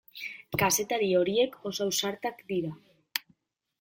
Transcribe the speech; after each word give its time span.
Kazetari 0.61 1.11
horiek 1.21 1.59
oso 1.73 1.85
ausartak 1.87 2.43
dira. 2.53 2.73